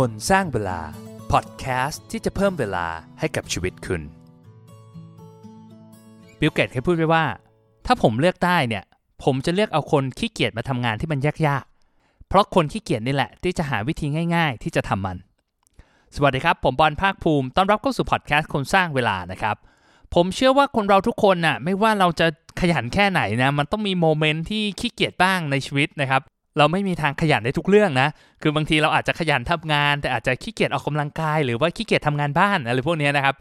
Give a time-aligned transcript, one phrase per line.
[0.00, 0.80] คนสร้างเวลา
[1.32, 2.86] พอดแคสต์ที่จะเพิ่มเวลา
[3.18, 4.02] ให้กับชีวิตคุณ
[6.40, 7.24] บิลเกตส์เคยพูดไว้ว่า
[7.86, 8.84] ถ้าผมเลือกได้เนี่ย
[9.24, 14.06] ผมจะเลือกเอาคนขี้เกียจมาทำงานที่มันยากๆ เพราะคนขี้เกียจนี่แหละที่จะหาวิธี
[14.36, 15.16] ง่าย ๆ ที่จะทำมัน
[16.14, 19.56] สวัสดีครับ ผมบอลภาคภูมิ ต้อนรับเข้าสู่พอดแคสต์คนสร้างเวลานะครับ
[20.14, 22.26] ผมเชื่อว่าคนเราทุกคนน่ะ ไม่ว่าเราจะ
[22.60, 26.22] ขยันแค่ไหนนะ มันต้องมี moment ที่ขี้เกียจบ้างในชีวิตนะครับ
[26.58, 28.08] เราไม่มีทางขยันได้ทุกเรื่องนะ
[28.42, 33.34] คือบางทีเราอาจจะขยันทำงาน แต่อาจจะขี้เกียจออกกำลังกาย หรือว่าขี้เกียจทำงานบ้านอะไรพวกนี้นะครับ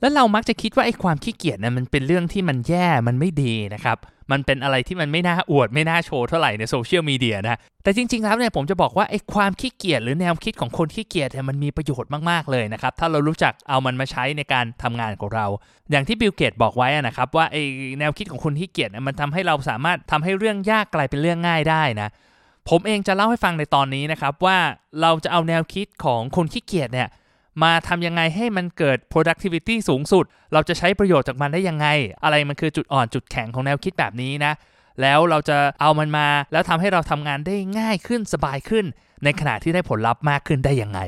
[0.00, 3.98] แล้วเรามักจะคิดว่าไอ้ความขี้เกียจเนี่ยมันเป็นเรื่องที่มันแย่ มันไม่ดีนะครับ
[4.32, 15.46] มันเป็นอะไรที่มันไม่น่าอวด ไม่น่าโชว์เท่าไหร่ในโซเชียลมีเดียนะ แต่จริงๆแล้วเนี่ยผมจะบอกว่าไอ้ความขี้เกียจหรือแนวคิดของคนขี้เกียจเนี่ยมันมีประโยชน์มากๆเลยนะครับ ถ้าเรารู้จักเอามันมาใช้ในการทำงานของเรา
[15.90, 17.62] อย่างที่บิลเกตส์บอกไว้นะครับว่าไอ้
[17.98, 22.08] แนวคิดของคนขี้เกียจเนี่ยมันทำให้เราสามารถทำให้เรื่องยากกลายเป็นเรื่องง่ายได้นะ
[22.68, 24.58] ผมเองจะเล่าให้ฟังในตอนนี้นะครับ ว่า
[25.00, 27.08] เราจะเอาแนวคิดของคนขี้เกียจเนี่ย
[27.62, 31.86] มาทำยังไงให้มันเกิด productivity สูงสุด เราจะใช้ประโยชน์จากมันได้ยังไง
[32.24, 34.52] อะไรมันคือจุดอ่อนจุดแข็งของแนวคิดแบบนี้นะ
[35.00, 38.84] แล้วเราจะเอามันมา แล้วทำให้เราทำงานได้ง่ายขึ้นสบายขึ้น
[39.24, 41.00] ในขณะที่ได้ผลลัพธ์มากขึ้นได้ยังไง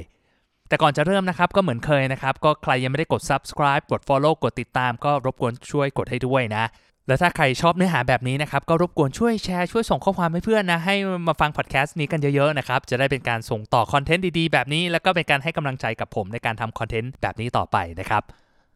[0.68, 6.64] แต่ก่อนจะเริ่มนะครับก็เหมือนเคยนะครับ ก็ใครยังไม่ได้กด subscribe กด follow กดติดตาม ก็รบกวนช่วยกดให้ด้วยนะ
[7.06, 10.94] แล้วถ้าใครชอบเนื้อหาแบบนี้นะครับ ก็รบกวนช่วยแชร์ช่วยส่งข้อความให้เพื่อนนะ ให้
[11.28, 18.22] มาฟังพอดแคสต์นี้กันเยอะๆนะครับ จะได้เป็นการส่งต่อคอนเทนต์ดีๆ แบบนี้ แล้วก็เป็นการให้กำลังใจกับผมในการทำคอนเทนต์แบบนี้ต่อไปนะครับ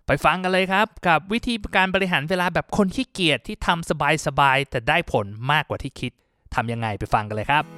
[0.06, 3.90] ไปฟังกันเลยครับ กับวิธีการบริหารเวลาแบบคนขี้เกียจที่ทำ
[4.26, 6.12] สบายๆแต่ได้ผลมากกว่าที่คิด
[6.54, 7.77] ทำยังไงไปฟังกันเลยครับ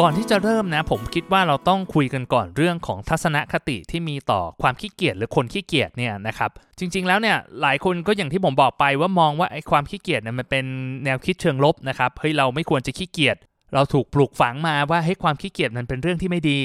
[0.00, 10.64] ก่อนที่จะเริ่มนะ ผมคิดว่าเราต้องคุยกันก่อนเรื่องของทัศนคติที่มีต่อความขี้เกียจหรือคนขี้เกียจเนี่ยนะครับจริง ๆแล้วเนี่ยหลายคนก็อย่างที่ผมบอกไปว่ามองว่าไอ้ความขี้เกียจเนี่ยมันเป็น
[11.04, 13.36] แนวคิดเชิงลบนะครับเฮ้ยเราไม่ควรจะขี้เกียจ
[13.74, 16.58] เราถูกปลูกฝังมาว่าเฮ้ยความขี้เกียจมันเป็นเรื่องที่ไม่ดี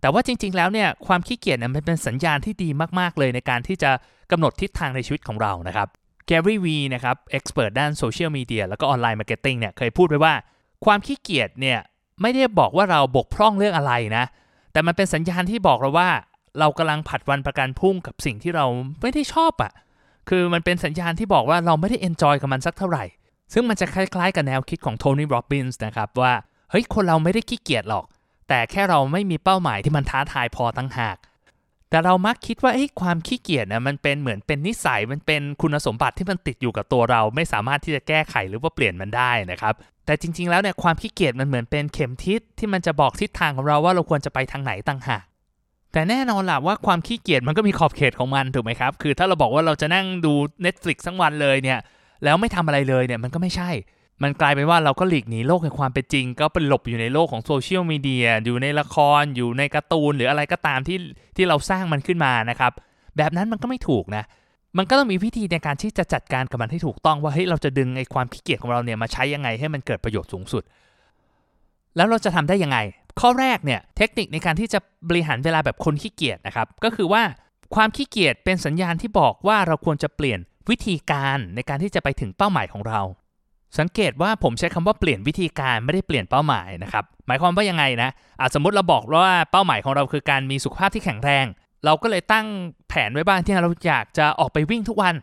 [0.00, 2.68] แต่ว่าจริง ๆ แล้วเนี่ยความขี้เกียจเนี่ยมันเป็นสัญญาณที่ดี
[2.98, 3.90] มากๆเลยในการที่จะ
[4.30, 5.88] กำหนดทิศทางในชีวิตของเรานะครับ
[6.26, 10.34] Gary Vee นะครับ expert ด้านโซเชียลมีเดียแล้วก็ online marketing เนี่ยเคยพูดไว้ว่า
[10.84, 11.78] ความขี้เกียจเนี่ย
[12.20, 14.24] ไม่ได้บอกว่าเราบกพร่องเรื่องอะไรนะ
[14.72, 16.08] แต่มันเป็นสัญญาณที่บอกเราว่า
[16.58, 18.66] เรากำลังผัดวันประกันพรุ่งกับสิ่งที่เรา
[19.00, 19.72] ไม่ได้ชอบอะ่ะ
[20.28, 23.04] คือมันเป็นสัญญาณที่บอกว่าเราไม่ได้ enjoy กับมันสักเท่าไหร่
[23.52, 26.34] ซึ่งมันจะคล้ายๆกับแนวคิดของโทนี่ โรบินส์นะครับว่า
[26.70, 28.04] เฮ้ย คนเราไม่ได้ขี้เกียจหรอก
[28.48, 31.16] แต่แค่เราไม่มีเป้าหมายที่มันท้าทายพอต่างหาก
[31.92, 39.74] แต่เรามักคิดว่าไอ้ความขี้เกียจนะมันเป็นเหมือนเป็นนิสัยมันเป็นคุณสมบัติที่มันติดอยู่กับตัวเรา ไม่สามารถที่จะแก้ไขหรือว่าเปลี่ยนมันได้นะครับ
[40.06, 45.24] แต่จริง ๆ แล้วเนี่ยความขี้เกียจมันเหมือนเป็นเข็มทิศที่มันจะบอกทิศทางของเราว่าเราควรจะไปทางไหนต่างหาก
[45.92, 50.32] แต่แน่นอนล่ะว่าความขี้เกียจมันก็มีขอบเขตของมันถูกไหมครับคือถ้าเราบอกว่าเราจะนั่งดู
[50.64, 51.78] Netflix ทั้งวันเลยเนี่ย
[52.24, 53.70] แล้วไม่ทำอะไรเลยเนี่ยมันก็ไม่ใช่
[54.22, 60.98] มันกลายเป็นว่าเราก็หลีกหนีโลกแห่งความเป็นจริง ก็เป็นหลบอยู่ในโลกของโซเชียลมีเดียอยู่ในละครอยู่ในการ์ตูนหรืออะไรก็ตามที่
[61.36, 62.72] ที่เราสร้างมันขึ้นมานะครับ
[63.16, 64.24] แบบนั้นมันก็ไม่ถูกนะ
[64.78, 70.62] มันก็ต้องมีวิธีในการที่จะจัดการกับมันให้ถูกต้องว่าเฮ้ยเราจะดึงไอ้ความขี้เกียจของเราเนี่ยมาใช้ยังไงให้มันเกิดประโยชน์สูงสุด
[71.96, 72.78] แล้วเราจะทำได้ยังไง
[73.20, 74.78] ข้อแรกเนี่ยเทคนิคในการที่จะ
[75.08, 77.22] บริหารเวลาแบบคนขี้เกียจนะครับก็คือว่า
[77.74, 80.38] ความขี้เกียจเป็นสัญญาณที่บอกว่าเราควรจะเปลี่ยน
[80.70, 83.00] วิธีการในการที่จะไปถึงเป้าหมายของเรา
[83.78, 88.10] สังเกตว่าผมใช้คำว่าเปลี่ยนวิธีการไม่ได้เปลี่ยนเป้าหมายนะครับหมายความว่ายังไงนะ
[88.40, 91.46] อาสมมติเราบอกว่าเป้าหมายของเราคือการมีสุขภาพที่แข็งแรง
[91.84, 92.46] เราก็เลยตั้ง
[92.88, 95.14] แผนไว้บ้างที่เราอยากจะออกไปวิ่งทุกวัน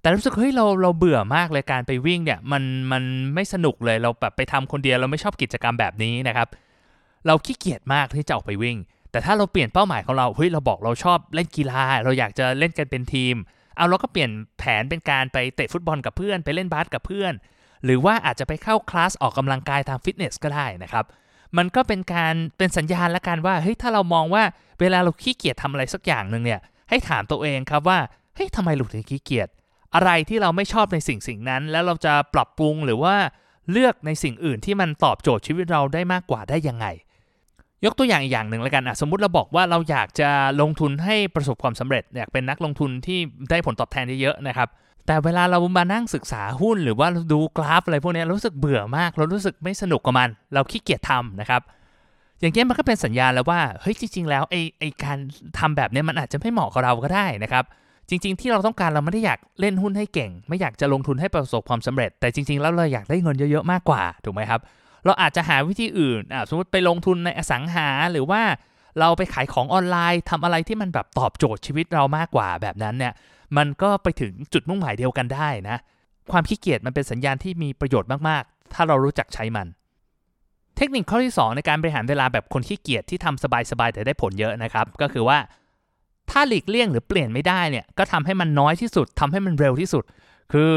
[0.00, 2.62] แต่รู้สึกเฮ้ยเราเราเบื่อมากเลยการไปวิ่งเนี่ยมัน
[2.92, 3.02] มัน
[3.34, 6.48] ไม่สนุกเลยเราแบบไปทำคนเดียวเราไม่ชอบกิจกรรมแบบนี้นะครับ
[7.26, 8.76] เราขี้เกียจมากที่จะออกไปวิ่ง
[9.10, 13.34] แต่ถ้าเราเปลี่ยนเป้าหมายของเราเฮ้ยเราบอกเราชอบเล่นกีฬา เราอยากจะเล่นกันเป็นทีม
[13.76, 17.32] เอาเราก็เปลี่ยนแผนเป็นการไปเตะฟุตบอลกับเพื่อน ไปเล่นบาสกับเพื่อน
[17.86, 21.04] หรือว่าอาจจะไปเข้าคลาสออกกำลังกายทางฟิตเนสก็ได้นะครับ
[21.56, 24.42] มันก็เป็นการเป็นสัญญาณละกันว่าเฮ้ยถ้าเรามองว่า
[24.80, 27.98] เวลาเราขี้เกียจทำอะไรสักอย่างหนึ่งเนี่ยให้ถามตัวเองครับว่า
[28.34, 29.48] เฮ้ยทำไมเราถึงขี้เกียจ
[29.94, 33.14] อะไรที่เราไม่ชอบในสิ่งสิ่งนั้น แล้วเราจะปรับปรุงหรือว่า
[33.70, 36.86] เลือกในสิ่งอื่นที่มันตอบโจทย์ชีวิตเราได้มากกว่าได้ยังไง
[37.84, 40.30] ยกตัวอย่างอีกอย่างหนึ่งแล้วกันอะสมมติเราบอกว่าเราอยากจะ
[40.60, 43.18] ลงทุนให้ประสบความสำเร็จอยากเป็นนักลงทุนที่
[43.50, 44.68] ได้ผลตอบแทนเยอะๆนะครับ
[45.06, 51.62] แต่เวลาเรามานั่งศึกษาหุ้นหรือว่าดูกราฟอะไรพวกนี้รู้สึกเบื่อมาก เรารู้สึกไม่สนุกกับมัน เราขี้เกียจทำนะครับ
[52.40, 55.18] อย่างเงี้ยมันก็เป็นสัญญาณแล้วว่าเฮ้ยจริง ๆ แล้วไอ้ไอ้การ
[55.58, 57.64] ทำแบบนี้มันอาจจะไม่เหมาะกับเราก็ได้นะครับ
[58.08, 64.60] จริง ๆ ที่เราต้องการเราไม่ได้อยากเล่นหุ้นให้เก่ง ไม่อยากจะลงทุนให้ประสบความสำเร็จ แต่จริง ๆ แล้วเราอยากได้เงินเยอะๆมากกว่าถูกไหมครับ
[65.04, 68.42] เราอาจจะหาวิธีอื่นสมมติไปลงทุนในอสังหาหรือว่า
[69.00, 73.12] เราไปขายของออนไลน์ทำอะไรที่มันแบบตอบโจทย์ชีวิตเรามากกว่าแบบนั้นเนี่ย
[73.56, 75.76] มันก็ไปถึงจุดมุ่งหมายเดียวกันได้นะ
[76.32, 79.66] ความขี้เกียจมันเป็นสัญญาณที่มีประโยชน์มากๆ ถ้าเรารู้จักใช้มัน
[80.76, 85.38] เทคนิคข้อที่ 2 ในการบริหารเวลาแบบคนขี้เกียจที่ทำสบายๆแต่ได้ผลเยอะนะครับ ก็คือว่า
[86.30, 90.04] ถ้าหลีกเลี่ยงหรือเปลี่ยนไม่ได้เนี่ยก็ทำให้มันน้อยที่สุดทำให้มันเร็วที่สุด
[90.52, 90.72] คือ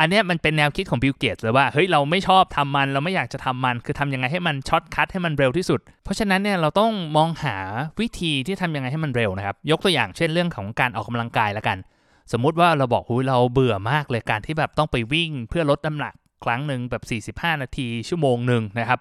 [0.00, 7.56] อันนี้มันเป็นแนวคิดของบิลเกตส์เลยว่าเฮ้ยเราไม่ชอบทำมันเราไม่อยากจะทำมัน คือทำยังไงให้มัน shortcut ให้มันเร็วที่สุด เพราะฉะนั้นเนี่ยเราต้องมองหา
[8.00, 11.78] วิธีที่ทำยังไงให้มันเร็วนะครับ ยกตัวอย่างเช่นเรื่องของการออกกำลังกายละกัน
[12.32, 16.14] สมมุติว่าเราบอกหุยเราเบื่อมากเลยการที่แบบต้องไปวิ่งเพื่อลดน้ำหนัก
[16.44, 16.94] ครั้งหนึ่งแบ
[17.30, 19.00] บ 45 นาทีชั่วโมงหนึ่งนะครับ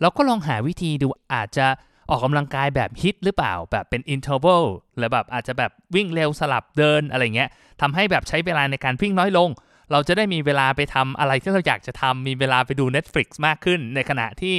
[0.00, 1.66] เราก็ลองหาวิธีดูอาจจะ
[2.10, 4.64] ออกกำลังกายแบบฮิตหรือเปล่าแบบเป็นอินเทอร์วัล
[4.96, 7.48] หรือแบบอาจจะแบบวิ่งเร็วสลับเดินอะไรเงี้ย
[7.80, 9.48] ทำให้แบบใช้เวลาในการวิ่งน้อยลง
[9.92, 14.56] เราจะได้มีเวลาไปทำอะไรที่เราอยากจะทำมีเวลาไปดู Netflix มากขึ้น ในขณะที่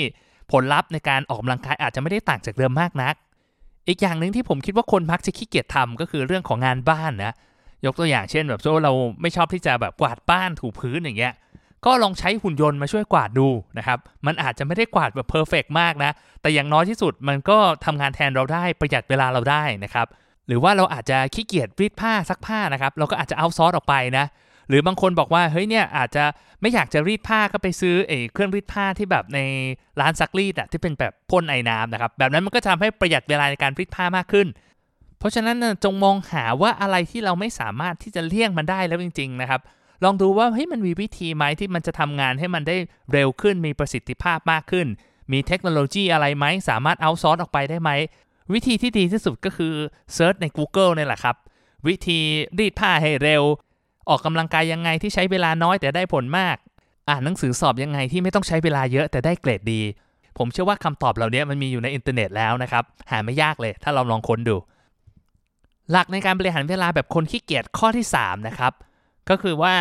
[0.52, 3.16] ผลลัพธ์ในการออกกำลังกายอาจจะไม่ได้ต่างจากเดิมมากนัก
[3.88, 7.34] อีกอย่างหนึ่งที่ผมคิดว่าคนมักจะขี้เกียจทำก็คือเรื่องของงานบ้านนะ
[7.86, 11.34] ยกตัวอย่างเช่นแบบเราไม่ชอบที่จะแบบกวาดบ้านถูพื้นอย่างเงี้ย
[11.86, 13.48] ก็ลองใช้หุ่นยนต์มาช่วยกวาดดู
[13.78, 20.08] นะครับ มันอาจจะไม่ได้กวาดแบบ perfect มากนะ แต่อย่างน้อยที่สุดมันก็ทำงานแทนเราได้ประหยัดเวลาเราได้นะครับ
[20.48, 24.26] หรือว่าเราอาจจะขี้เกียจรีดผ้าซักผ้านะครับ เราก็อาจจะเอาซอสออกไปนะ
[24.68, 26.26] หรือบางคนบอกว่าเฮ้ยเนี่ยอาจจะ
[26.62, 29.40] ไม่อยากจะรีดผ้าก็ไปซื้อเอเครื่องรีดผ้าที่แบบใน
[30.00, 34.48] ร้านซักรีดอะที่เป็นแบบพ่นไอ้น้ำนะครับแบบนั้นมันก็ทำให้ประหยัดเวลาในการรีดผ้ามากขึ้น
[35.20, 39.62] เพราะฉะนั้นจงมองหาว่าอะไรที่เราไม่สามารถที่จะเลี่ยงมันได้แล้วจริง ๆ นะครับ
[40.04, 42.78] ลองดูว่าเฮ้ยมันมีวิธีไหมที่มันจะทำงานให้มันได้
[43.14, 44.88] เร็วขึ้นมีประสิทธิภาพมากขึ้น
[45.32, 47.92] มีเทคโนโลยีอะไรไหมสามารถ outsource ออกไปได้ไหม
[48.54, 49.74] วิธีที่ดีที่สุดก็คือ
[50.14, 51.36] search ใน Google นี่แหละครับ
[51.88, 52.20] วิธี
[52.60, 53.44] รีดผ้าให้เร็ว
[54.10, 56.58] ออกกำลังกายยังไงที่ใช้เวลาน้อยแต่ได้ผลมาก
[57.10, 59.82] อ่านหนังสือสอบยังไงที่ไม่ต้องใช้เวลาเยอะแต่ได้เกรดดี
[60.38, 64.56] ผมเชื่อว่าคำตอบเหล่านี้มันมีอยู่ในอินเทอร์เน็ตแล้วนะครับ หาไม่ยากเลยถ้าเราลองค้นดู
[65.92, 68.74] หลักในการบริหารเวลาแบบคนขี้เกียจข้อที่ 3 นะครับ
[69.30, 69.76] ก็คือว่า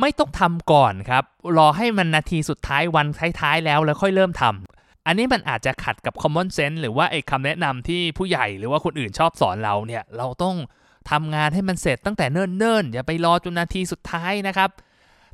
[0.00, 1.24] ไม่ต้องทำก่อนครับ
[1.58, 3.06] รอให้มันนาทีสุดท้ายวัน
[3.40, 10.56] ท้ายๆแล้วแล้วค่อยเริ่มทำอันนี้มันอาจจะขัดกับ common sense หรือว่าไอ้คำแนะนำที่ผู้ใหญ่หรือว่าคนอื่นชอบสอนเราเนี่ย เราต้อง
[11.10, 14.70] ทำงานให้มันเสร็จตั้งแต่เนิ่นๆ อย่าไปรอจนนาทีสุดท้ายนะครับ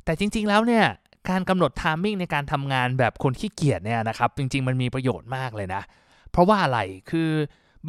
[0.05, 0.85] แต่จริงๆแล้วเนี่ย
[1.29, 5.81] การกำหนดทามมิ่งในการทำงานแบบคนขี้เกียจเนี่ยนะครับ จริง ๆ มันมีประโยชน์มากเลยนะ
[6.31, 6.79] เพราะว่าอะไร
[7.09, 7.29] คือ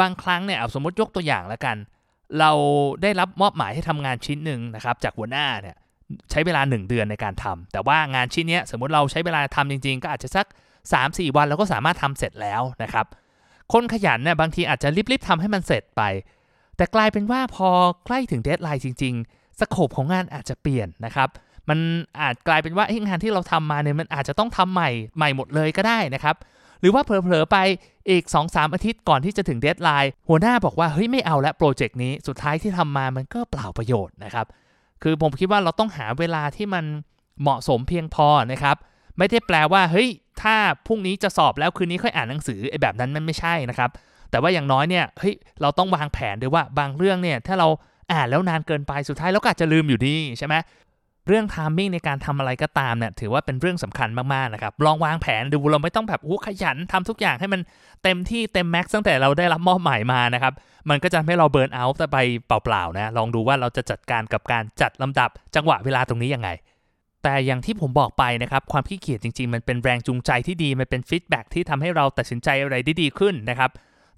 [0.01, 1.77] บางครั้งเนี่ยสมมติยกตัวอย่างแล้วกัน
[2.39, 2.51] เรา
[3.03, 5.77] ได้รับมอบหมายให้ทำงานชิ้นหนึ่งนะครับ จากหัวหน้าเนี่ย
[6.31, 10.47] ใช้เวลา 1 เดือนในการทำแต่ว่างานชิ้นนี้สมมุติเราใช้เวลาทำจริง ๆ ก็อาจจะสัก
[10.91, 13.07] 3-4 วันเราก็สามารถทำเสร็จแล้วนะครับ
[13.73, 16.03] คนขยันเนี่ยบางทีอาจจะรีบๆทำให้มันเสร็จไป
[16.81, 17.69] แต่กลายเป็นว่าพอ
[18.07, 21.29] ใกล้ถึง deadline จริง ๆ scope ของงานอาจจะเปลี่ยนนะครับ
[21.69, 21.79] มัน
[22.21, 26.37] อาจกลายเป็นว่างานที่เราทำมาเนี่ยมันอาจจะต้องทำใหม่ใหม่หมดเลยก็ได้นะครับ
[26.81, 27.57] หรือว่าเผลอๆไป
[28.11, 34.47] อีก 2-3 อาทิตย์ก่อนที่จะถึง deadline หัวหน้าบอกว่าเฮ้ยไม่เอาละโปรเจกต์นี้สุดท้ายที่ทำมามันก็เปล่าประโยชน์นะครับ
[35.03, 36.85] คือผมคิดว่าเราต้องหาเวลาที่มัน
[37.43, 38.77] เหมาะสมเพียงพอนะครับ
[39.19, 40.09] ไม่ได้แปลว่าเฮ้ย
[40.43, 40.57] ถ้า
[40.87, 43.91] พรุ่งนี้จะสอบแล้วคืนนี้ค่อยอ่านหนังสือไอ้แบบนั้นมันไม่ใช่นะครับ
[44.31, 47.69] แต่ว่าอย่างน้อยเนี่ยเฮ้ยเราต้องวางแผนด้วยว่าบางเรื่องเนี่ยถ้าเรา
[48.13, 50.55] อ่านแล้วนานเกินไปสุดท้ายเราก็อาจจะลืมอยู่ดีใช่ไหม
[51.29, 57.61] เรื่องทามมิ่งในการทำอะไรก็ตามเนี่ยถือว่าเป็นเรื่องสำคัญมากๆนะครับลองวางแผนดูเราไม่ต้องแบบโอ้ขยันทำทุกอย่างให้มัน
[58.03, 60.53] เต็มที่เต็มแม็กซ์ตั้งแต่เราได้รับมอบหมายมานะครับ
[60.91, 66.49] มันก็จะทำให้เราเบิร์นเอาท์ไปเปล่าๆนะลองดูว่าเราจะจัดการกับการจัดลำดับจังหวะเวลาตรงนี้ยังไง
[67.23, 73.71] แต่อย่างที่ผมบอกไปนะครับความขี้เกียจจริง ๆ มันเป็นแรงจูงใจที่ดีมันเป็นฟีดแบ็ที่ทำให้เราตัดสินใจอะไรได้ดีขึ้นนะครับ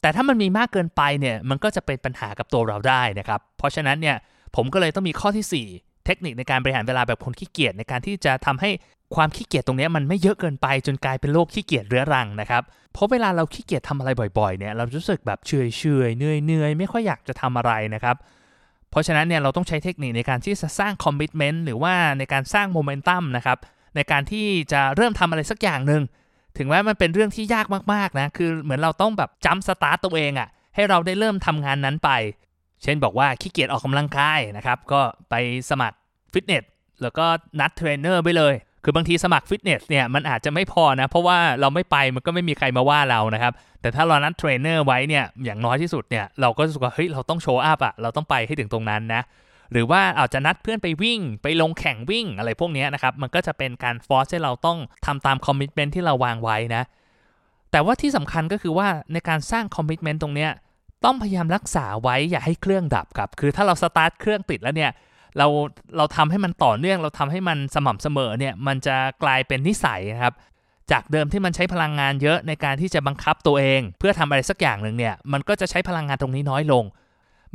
[0.02, 4.16] แต่ถ้ามันมีมากเกินไปเนี่ยมันก็จะเป็นปัญหากับตัวเราได้นะครับ เพราะฉะนั้นเนี่ย
[4.56, 8.71] ผมก็เลยต้องมีข้อที่ 4 เทคนิคในการบริหารเวลาแบบคนขี้เกียจในการที่จะทำให้
[9.14, 18.16] ความขี้เกียจตรงนี้มันไม่เยอะเกินไปจนกลายเป็นโรคขี้เกียจเรื้อรังนะครับเพราะเวลาเราขี้เกียจทำอะไรบ่อยๆเนี่ยเรารู้สึกแบบเฉยเฉยเหนื่อยเนื่อยไม่ค่อยอยากจะทำอะไรนะครับ
[18.90, 23.59] เพราะฉะนั้นเนี่ยเราต้องใช้เทคนิคในการที่จะสร้างคอมมิชเมนต์หรือว่าในการสร้างโมเมนตัมนะครับ
[23.97, 26.02] ในการที่จะเริ่มทำอะไรสักอย่างหนึ่ง
[26.59, 32.11] ถึงแม้มันเป็นเรื่องที่ยากมากๆนะ คือเหมือนเราต้องแบบ jump start ตัวเองอะ่ะ ให้เราได้เริ่มทำงานนั้นไป
[32.82, 35.35] เช่นบอกว่าขี้เกียจออกกำลังกายนะครับ ก็ไป
[35.71, 35.97] สมัคร
[36.32, 36.64] ฟิตเนส
[37.02, 37.26] แล้วก็
[37.61, 38.54] นัดเทรนเนอร์ไปเลย
[38.85, 49.23] คือบางทีสมัครฟิตเนสเนี่ยมันอาจจะไม่พอนะ เพราะว่าเราไม่ไปมันก็ไม่มีใครมาว่าเรานะครับ แต่ถ้าเรานัดเทรนเนอร์ไว้เนี่ย อย่างน้อยที่สุดเนี่ย เราก็รู้สึกว่าเฮ้ยเราต้อง show up อะเราต้องไปให้ถึงตรงนั้นนะ
[49.73, 56.83] หรือว่าอาจจะนัดเพื่อนไปวิ่ง ไปลงแข่งวิ่งอะไรพวกนี้นะครับมันก็จะเป็นการ force ให้เราต้องทำตาม commitment ที่เราวางไว้นะ
[57.71, 60.50] แต่ว่าที่สำคัญก็คือว่าในการสร้าง commitment ตรงเนี้ย
[61.05, 64.91] ต้องพยายามรักษาไว้อย่าให้เครื่องดับครับ คือถ้าเราสตาร์ทเครื่องติดแล้วเนี่ย
[65.38, 65.47] เรา
[65.97, 70.35] เราทำให้มันต่อเนื่อง เราทำให้มันสม่ำเสมอเนี่ย มันจะกลายเป็นนิสัยครับ
[70.93, 76.85] จากเดิมที่มันใช้พลังงานเยอะในการที่จะบังคับตัวเอง เพื่อทำอะไรสักอย่างหนึ่งเนี่ย มันก็จะใช้พลังงานตรงนี้น้อยลง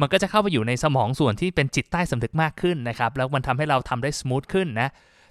[0.02, 4.90] มันก็จะเข้าไปอยู่ในสมองส่วนที่เป็นจิตใต้สำนึกมากขึ้นนะครับ แล้วมันทำให้เราทำได้ smooth ขึ้นนะ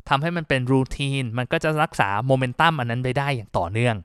[0.08, 3.96] ทำให้มันเป็นรูทีน มันก็จะรักษาโมเมนตัมอันนั้นไปได้อย่างต่อเนื่อง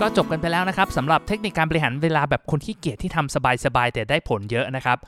[0.00, 4.98] ก็จบกันไปแล้วนะครับสำหรับเทคนิคการบริหารเวลาแบบคนขี้เกียจที่ทำสบายๆแต่ได้ผลเยอะนะครับ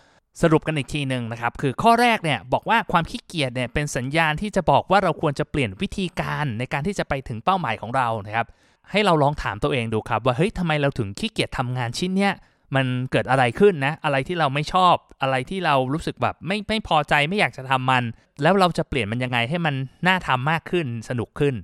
[0.43, 8.47] สรุปกันอีกทีหนึ่งนะครับคือข้อแรกเนี่ยบอกว่าความขี้เกียจเนี่ยเป็นสัญญาณที่จะบอกว่าเราควรจะเปลี่ยนวิธีการในการที่จะไปถึงเป้าหมายของเรานะครับ
[8.91, 12.33] ให้เราลองถามตัวเองดูครับ ว่าเฮ้ยทำไมเราถึงขี้เกียจทำงานชิ้นเนี้ย
[12.75, 18.05] มันเกิดอะไรขึ้นนะ อะไรที่เราไม่ชอบ อะไรที่เรารู้สึกแบบไม่ไม่พอใจไม่อยากจะทำมัน
[18.43, 19.75] แล้วเราจะเปลี่ยนมันยังไงให้มัน
[20.07, 21.55] น่าทำมากขึ้นสนุกขึ้น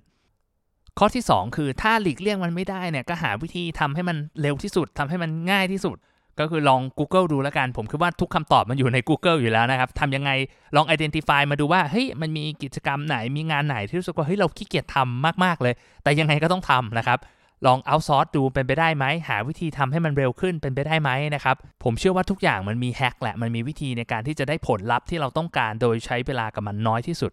[0.98, 5.96] ข้อที่ 2 คือถ้าหลีกเลี่ยงมันไม่ได้เนี่ยก็หาวิธีทำให้มันเร็วที่สุดทำให้มันง่ายที่สุด
[6.40, 10.30] ก็คือลอง Google ดูแล้วกัน ผมคิดว่าทุกคำตอบมันอยู่ใน Google อยู่แล้วนะครับทำยังไง
[10.76, 17.18] ลอง identify มาดูว่าเฮ้ยมันมีกิจกรรมไหนมีงานไหนที่รู้สึกว่าเฮ้ยเราขี้เกียจทำมากๆเลย แต่ยังไงก็ต้องทำนะครับ
[17.66, 27.32] ลอง outsource ดูเป็นไปได้ไหม หาวิธีทำให้มันเร็วขึ้นเป็นไปได้ไหมนะครับ ผมเชื่อว่าทุกอย่างมันมี hack แหละ มันมีวิธีในการที่จะได้ผลลัพธ์ที่เราต้องการโดยใช้เวลากับมันน้อยที่สุด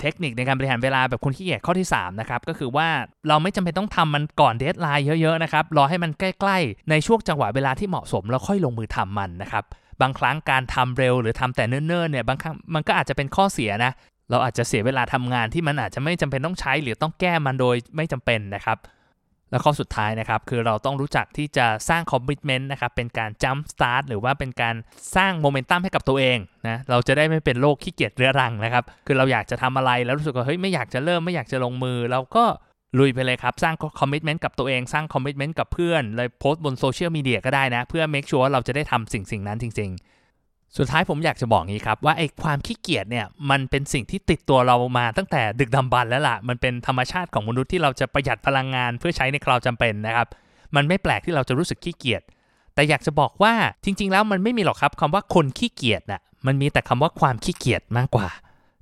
[0.00, 2.88] เทคนิคในการบริหารเวลาแบบคนขี้เกียจข้อที่ 3 นะครับ ก็คือว่า
[3.28, 9.64] เราไม่จำเป็นต้องทำมันก่อน deadline เยอะ ๆ นะครับ รอให้มันใกล้ๆ ในช่วงจังหวะเวลาที่เหมาะสมแล้วค่อยลงมือทำมันนะครับ
[10.02, 13.92] บางครั้งการทำเร็วหรือทำแต่เนิ่นๆเนี่ยบางครั้งมันก็อาจจะเป็นข้อเสียนะ
[14.30, 18.78] เราอาจจะเสียเวลาทำงานที่มันอาจจะไม่จำเป็นต้องใช้ หรือต้องแก้มันโดยไม่จำเป็นนะครับ
[19.54, 24.74] แล้วข้อสุดท้ายนะครับ คือเราต้องรู้จักที่จะสร้าง commitment นะครับ เป็นการ jump start หรือว่าเป็นการ
[25.16, 32.44] สร้างโมเมนตัมให้กับตัวเองนะ เราจะได้ไม่เป็นโรคขี้เกียจเรื้อรังนะครับ คือเราอยากจะทำอะไรแล้วรู้สึกว่าเฮ้ยไม่อยากจะเริ่มไม่อยากจะลงมือ เราก็
[32.98, 40.13] ลุยไปเลยครับ สร้าง commitment กับตัวเองสร้าง commitment กับเพื่อนเลยโพสต์บนโซเชียลมีเดียก็ได้นะ เพื่อ make sure ว่าเราจะได้ทำสิ่งสิ่งนั้นจริง ๆ
[40.78, 50.28] สุดท้ายผมอยากจะบอกงี้ครับว่าไอ้ความขี้เกียจเนี่ยมันเป็นสิ่งที่ติดตัวเรามาตั้งแต่ดึกดำบรรพ์แล้วล่ะ มันเป็นธรรมชาติของมนุษย์ที่เราจะประหยัดพลังงานเพื่อใช้ในคราวจำเป็นนะครับ
[50.74, 52.22] มันไม่แปลกที่เราจะรู้สึกขี้เกียจ
[52.74, 53.52] แต่อยากจะบอกว่า
[53.84, 58.28] จริง ๆ แล้วมันไม่มีหรอกครับคำว่าคนขี้เกียจน่ะมันมีแต่คำว่าความขี้เกียจมากกว่า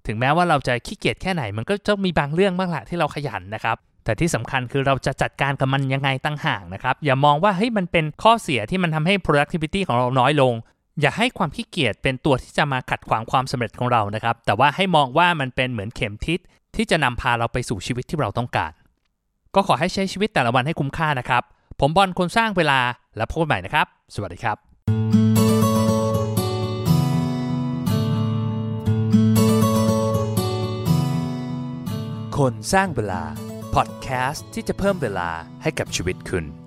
[0.06, 10.54] ถึงแม้ว่าเราจะขี้เกียจแค่ไหน มันก็จะมีบางเรื่องบ้างแหละที่เราขยันนะครับแต่ที่สำคัญคือเราจะจัดการกับมันยังไงตั้งห่างนะครับ อย่ามองว่าเฮ้ยมันเป็นข้อเสียที่มันทำให้ productivity ของเราน้อยลง
[11.00, 16.38] อย่าให้ความขี้เกียจเป็นตัวที่จะมาขัดขวางความสำเร็จของเรานะครับ แต่ว่าให้มองว่ามันเป็นเหมือนเข็มทิศ
[16.76, 18.72] ที่จะนำพาเราไปสู่ชีวิตที่เราต้องการ
[19.54, 21.42] ก็ขอให้ใช้ชีวิตแต่ละวันให้คุ้มค่านะครับ
[21.80, 22.80] ผมบอลคนสร้างเวลา
[23.16, 24.56] แล้วพบกันใหม่นะครับ สวัสดีครับ
[32.38, 33.22] คนสร้างเวลา
[33.74, 35.28] พอดแคสต์ที่จะเพิ่มเวลา
[35.62, 36.61] ให้กับชีวิตคุณ